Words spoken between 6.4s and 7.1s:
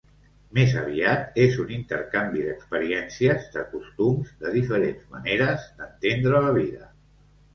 la vida.